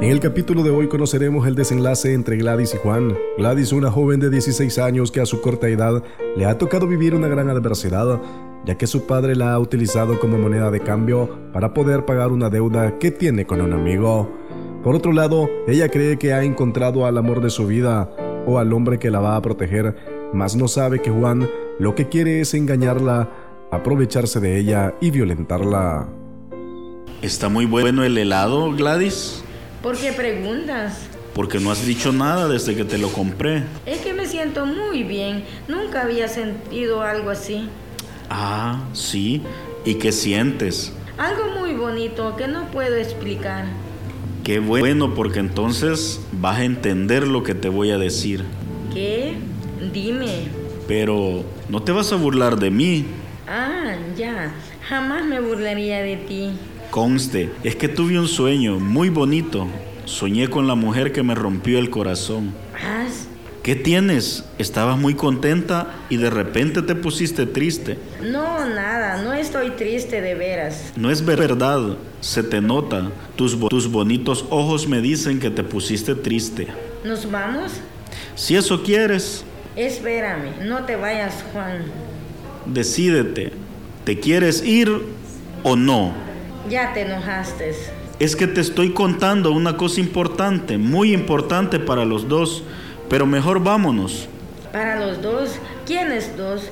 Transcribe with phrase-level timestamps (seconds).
[0.00, 3.18] En el capítulo de hoy conoceremos el desenlace entre Gladys y Juan.
[3.36, 6.04] Gladys, una joven de 16 años que a su corta edad
[6.36, 8.20] le ha tocado vivir una gran adversidad,
[8.64, 12.48] ya que su padre la ha utilizado como moneda de cambio para poder pagar una
[12.48, 14.32] deuda que tiene con un amigo.
[14.84, 18.08] Por otro lado, ella cree que ha encontrado al amor de su vida
[18.46, 19.96] o al hombre que la va a proteger,
[20.32, 23.32] mas no sabe que Juan lo que quiere es engañarla,
[23.72, 26.08] aprovecharse de ella y violentarla.
[27.20, 29.42] ¿Está muy bueno el helado, Gladys?
[29.82, 30.98] ¿Por qué preguntas?
[31.34, 33.62] Porque no has dicho nada desde que te lo compré.
[33.86, 35.44] Es que me siento muy bien.
[35.68, 37.68] Nunca había sentido algo así.
[38.28, 39.42] Ah, sí.
[39.84, 40.92] ¿Y qué sientes?
[41.16, 43.66] Algo muy bonito que no puedo explicar.
[44.42, 48.44] Qué bueno, porque entonces vas a entender lo que te voy a decir.
[48.92, 49.36] ¿Qué?
[49.92, 50.48] Dime.
[50.88, 53.04] Pero no te vas a burlar de mí.
[53.46, 54.52] Ah, ya.
[54.88, 56.50] Jamás me burlaría de ti.
[56.90, 59.66] Conste, es que tuve un sueño muy bonito.
[60.04, 62.52] Soñé con la mujer que me rompió el corazón.
[63.62, 64.44] ¿Qué tienes?
[64.56, 67.98] Estabas muy contenta y de repente te pusiste triste.
[68.22, 69.22] No, nada.
[69.22, 70.92] No estoy triste de veras.
[70.96, 73.10] No es verdad, se te nota.
[73.36, 76.68] Tus, bo- tus bonitos ojos me dicen que te pusiste triste.
[77.04, 77.72] ¿Nos vamos?
[78.34, 79.44] Si eso quieres,
[79.76, 80.64] Espérame.
[80.66, 81.82] No te vayas, Juan.
[82.66, 83.52] decídete.
[84.04, 84.90] ¿Te quieres ir
[85.62, 86.12] o no?
[86.68, 87.74] Ya te enojaste.
[88.18, 92.62] Es que te estoy contando una cosa importante, muy importante para los dos,
[93.08, 94.28] pero mejor vámonos.
[94.72, 96.62] Para los dos, ¿quiénes dos?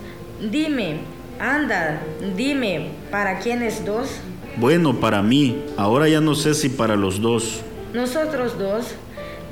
[0.50, 0.98] Dime,
[1.40, 2.02] anda,
[2.36, 4.08] dime, ¿para quiénes dos?
[4.56, 7.62] Bueno, para mí, ahora ya no sé si para los dos.
[7.94, 8.94] Nosotros dos.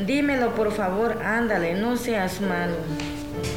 [0.04, 2.74] Dímelo por favor, ándale, no seas malo.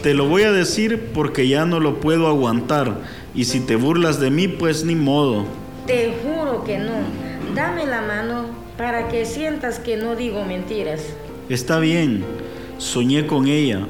[0.04, 2.94] Te lo voy a decir porque ya no lo puedo aguantar,
[3.34, 5.46] y si te burlas de mí, pues ni modo.
[5.88, 6.94] Te juro que no.
[7.56, 8.46] Dame la mano
[8.78, 11.02] para que sientas que no digo mentiras.
[11.50, 12.24] Está bien,
[12.78, 13.88] soñé con ella,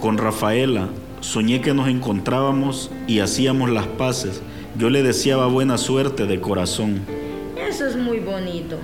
[0.00, 0.88] con Rafaela,
[1.20, 4.42] soñé que nos encontrábamos y hacíamos las paces.
[4.78, 7.00] Yo le deseaba buena suerte de corazón.
[7.68, 8.76] Eso es muy bonito.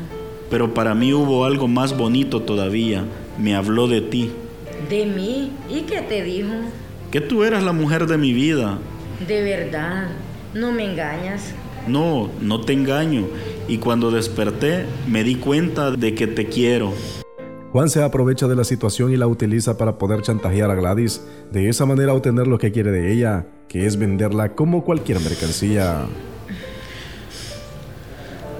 [0.51, 3.05] Pero para mí hubo algo más bonito todavía.
[3.39, 4.31] Me habló de ti.
[4.89, 5.53] ¿De mí?
[5.69, 6.53] ¿Y qué te dijo?
[7.11, 8.79] Que tú eras la mujer de mi vida.
[9.27, 10.09] De verdad,
[10.55, 11.55] no me engañas.
[11.87, 13.27] No, no te engaño.
[13.69, 16.93] Y cuando desperté me di cuenta de que te quiero.
[17.73, 21.69] Juan se aprovecha de la situación y la utiliza para poder chantajear a Gladys, de
[21.69, 26.07] esa manera obtener lo que quiere de ella, que es venderla como cualquier mercancía.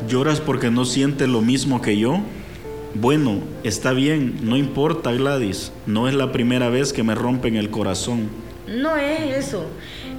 [0.07, 2.21] ¿Lloras porque no sientes lo mismo que yo?
[2.95, 5.73] Bueno, está bien, no importa Gladys.
[5.87, 8.29] No es la primera vez que me rompen el corazón.
[8.69, 9.65] No es eso,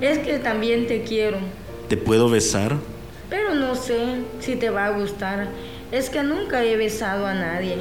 [0.02, 1.38] es que también te quiero.
[1.88, 2.78] ¿Te puedo besar?
[3.30, 5.48] Pero no sé si te va a gustar.
[5.92, 7.78] Es que nunca he besado a nadie.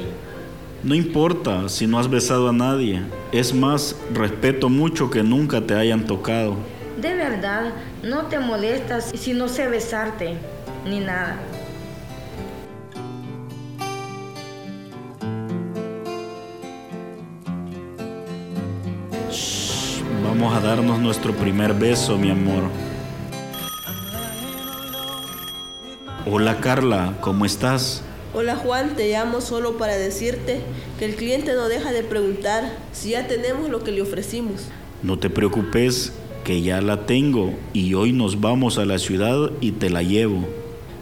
[0.83, 3.01] No importa si no has besado a nadie.
[3.31, 6.55] Es más, respeto mucho que nunca te hayan tocado.
[7.01, 10.35] De verdad, no te molestas si no sé besarte,
[10.85, 11.37] ni nada.
[19.31, 22.63] Shh, vamos a darnos nuestro primer beso, mi amor.
[26.29, 28.01] Hola Carla, ¿cómo estás?
[28.33, 30.59] Hola Juan, te llamo solo para decirte
[30.99, 34.65] que el cliente no deja de preguntar si ya tenemos lo que le ofrecimos.
[35.03, 36.11] No te preocupes,
[36.43, 40.45] que ya la tengo y hoy nos vamos a la ciudad y te la llevo.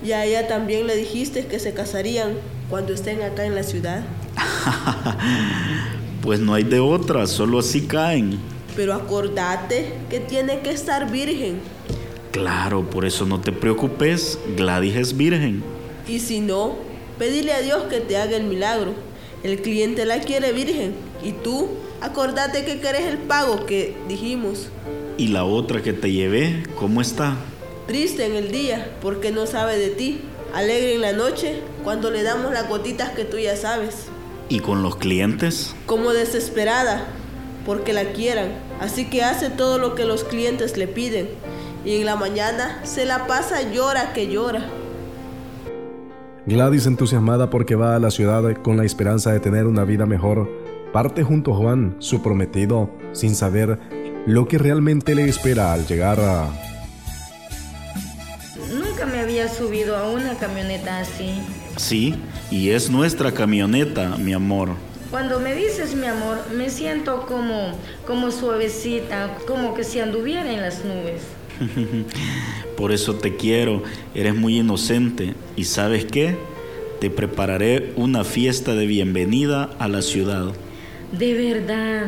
[0.05, 2.33] Y a ella también le dijiste que se casarían
[2.69, 4.03] cuando estén acá en la ciudad.
[6.21, 8.39] Pues no hay de otra, solo así caen.
[8.75, 11.59] Pero acordate que tiene que estar virgen.
[12.35, 15.63] Claro, por eso no te preocupes, Gladys es virgen.
[16.05, 16.75] Y si no,
[17.17, 18.93] pedile a Dios que te haga el milagro.
[19.41, 20.95] El cliente la quiere virgen.
[21.23, 21.69] Y tú,
[22.01, 24.67] acordate que querés el pago que dijimos.
[25.17, 27.37] ¿Y la otra que te llevé, cómo está?
[27.87, 30.19] Triste en el día porque no sabe de ti.
[30.53, 34.07] Alegre en la noche cuando le damos las gotitas que tú ya sabes.
[34.49, 35.73] ¿Y con los clientes?
[35.85, 37.07] Como desesperada
[37.65, 38.49] porque la quieran.
[38.81, 41.29] Así que hace todo lo que los clientes le piden.
[41.85, 44.65] Y en la mañana se la pasa llora que llora.
[46.47, 50.49] Gladys, entusiasmada porque va a la ciudad con la esperanza de tener una vida mejor,
[50.91, 53.79] parte junto a Juan, su prometido, sin saber
[54.25, 56.49] lo que realmente le espera al llegar a...
[58.73, 61.33] Nunca me había subido a una camioneta así.
[61.77, 62.15] Sí,
[62.49, 64.69] y es nuestra camioneta, mi amor.
[65.11, 67.71] Cuando me dices mi amor, me siento como,
[68.07, 71.21] como suavecita, como que si anduviera en las nubes.
[72.77, 75.33] Por eso te quiero, eres muy inocente.
[75.55, 76.37] ¿Y sabes qué?
[76.99, 80.53] te prepararé una fiesta de bienvenida a la ciudad.
[81.11, 82.07] De verdad.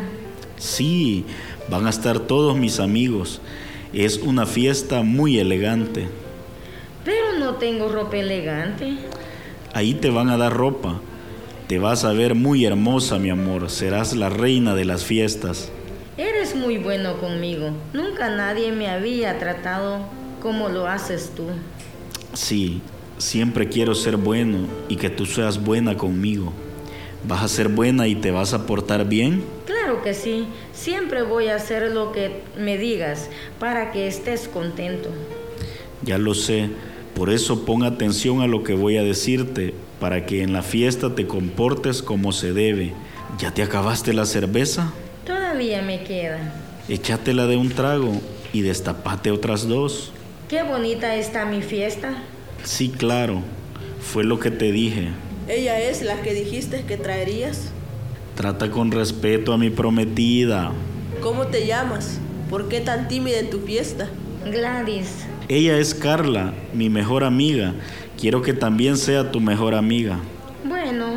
[0.57, 1.25] Sí,
[1.69, 3.41] van a estar todos mis amigos.
[3.93, 6.07] Es una fiesta muy elegante.
[7.03, 8.97] Pero no tengo ropa elegante.
[9.73, 10.99] Ahí te van a dar ropa.
[11.67, 13.69] Te vas a ver muy hermosa, mi amor.
[13.69, 15.71] Serás la reina de las fiestas.
[16.17, 17.69] Eres muy bueno conmigo.
[17.93, 19.99] Nunca nadie me había tratado
[20.41, 21.43] como lo haces tú.
[22.33, 22.81] Sí,
[23.19, 26.51] siempre quiero ser bueno y que tú seas buena conmigo.
[27.27, 29.43] ¿Vas a ser buena y te vas a portar bien?
[29.67, 30.47] Claro que sí.
[30.73, 33.29] Siempre voy a hacer lo que me digas
[33.59, 35.09] para que estés contento.
[36.01, 36.71] Ya lo sé.
[37.13, 41.13] Por eso pon atención a lo que voy a decirte, para que en la fiesta
[41.13, 42.93] te comportes como se debe.
[43.37, 44.93] ¿Ya te acabaste la cerveza?
[45.57, 46.53] Todavía me queda.
[46.87, 48.21] Échatela de un trago
[48.53, 50.11] y destapate otras dos.
[50.47, 52.21] Qué bonita está mi fiesta.
[52.63, 53.41] Sí, claro.
[53.99, 55.07] Fue lo que te dije.
[55.47, 57.71] Ella es la que dijiste que traerías.
[58.35, 60.73] Trata con respeto a mi prometida.
[61.21, 62.19] ¿Cómo te llamas?
[62.51, 64.07] ¿Por qué tan tímida en tu fiesta?
[64.45, 65.09] Gladys.
[65.47, 67.73] Ella es Carla, mi mejor amiga.
[68.21, 70.19] Quiero que también sea tu mejor amiga.
[70.63, 71.15] Bueno.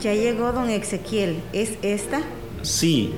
[0.00, 1.36] Ya llegó don Ezequiel.
[1.52, 2.22] ¿Es esta?
[2.62, 3.12] Sí.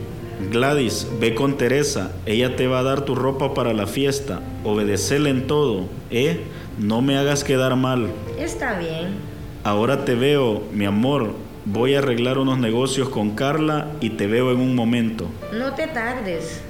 [0.51, 2.13] Gladys, ve con Teresa.
[2.27, 4.41] Ella te va a dar tu ropa para la fiesta.
[4.65, 6.41] Obedecele en todo, ¿eh?
[6.79, 8.09] No me hagas quedar mal.
[8.39, 9.15] Está bien.
[9.63, 11.33] Ahora te veo, mi amor.
[11.65, 15.27] Voy a arreglar unos negocios con Carla y te veo en un momento.
[15.53, 16.61] No te tardes.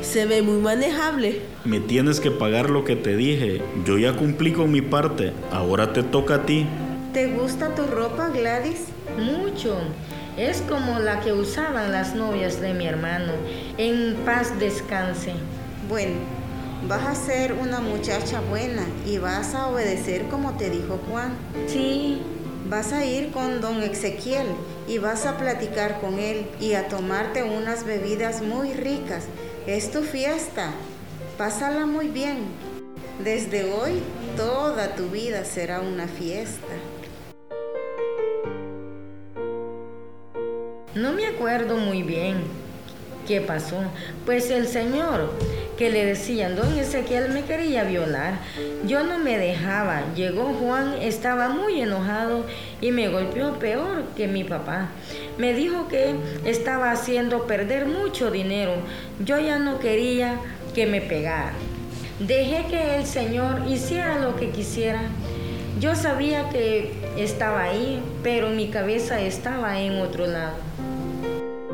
[0.00, 1.42] Se ve muy manejable.
[1.64, 3.60] Me tienes que pagar lo que te dije.
[3.84, 5.32] Yo ya cumplí con mi parte.
[5.52, 6.66] Ahora te toca a ti.
[7.12, 8.86] ¿Te gusta tu ropa, Gladys?
[9.18, 9.76] Mucho.
[10.36, 13.32] Es como la que usaban las novias de mi hermano.
[13.78, 15.32] En paz descanse.
[15.88, 16.16] Bueno,
[16.88, 21.32] vas a ser una muchacha buena y vas a obedecer como te dijo Juan.
[21.66, 22.22] Sí.
[22.68, 24.46] Vas a ir con don Ezequiel
[24.86, 29.24] y vas a platicar con él y a tomarte unas bebidas muy ricas.
[29.66, 30.70] Es tu fiesta.
[31.36, 32.38] Pásala muy bien.
[33.24, 34.00] Desde hoy
[34.36, 36.68] toda tu vida será una fiesta.
[40.94, 42.38] No me acuerdo muy bien
[43.28, 43.76] qué pasó,
[44.26, 45.30] pues el señor
[45.78, 48.40] que le decían, don Ezequiel me quería violar.
[48.84, 50.02] Yo no me dejaba.
[50.16, 52.44] Llegó Juan, estaba muy enojado
[52.80, 54.88] y me golpeó peor que mi papá.
[55.38, 58.74] Me dijo que estaba haciendo perder mucho dinero.
[59.24, 60.40] Yo ya no quería
[60.74, 61.52] que me pegara.
[62.18, 65.02] Dejé que el Señor hiciera lo que quisiera.
[65.78, 70.69] Yo sabía que estaba ahí, pero mi cabeza estaba en otro lado.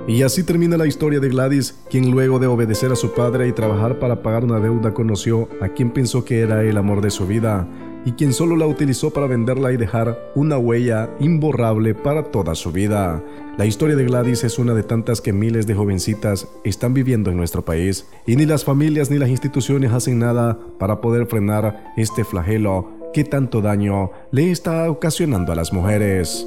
[0.09, 3.53] Y así termina la historia de Gladys, quien luego de obedecer a su padre y
[3.53, 7.27] trabajar para pagar una deuda conoció a quien pensó que era el amor de su
[7.27, 7.67] vida
[8.05, 12.71] y quien solo la utilizó para venderla y dejar una huella imborrable para toda su
[12.71, 13.21] vida.
[13.59, 17.37] La historia de Gladys es una de tantas que miles de jovencitas están viviendo en
[17.37, 22.25] nuestro país y ni las familias ni las instituciones hacen nada para poder frenar este
[22.25, 26.47] flagelo que tanto daño le está ocasionando a las mujeres.